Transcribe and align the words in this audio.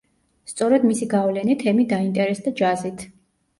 სწორედ 0.51 0.87
მისი 0.91 1.09
გავლენით 1.11 1.63
ემი 1.73 1.87
დაინტერესდა 1.93 2.57
ჯაზით. 2.65 3.09